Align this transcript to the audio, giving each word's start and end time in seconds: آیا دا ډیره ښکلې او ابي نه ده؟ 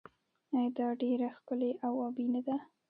آیا 0.55 0.71
دا 0.77 0.87
ډیره 1.01 1.27
ښکلې 1.37 1.71
او 1.85 1.93
ابي 2.07 2.25
نه 2.33 2.41
ده؟ 2.45 2.55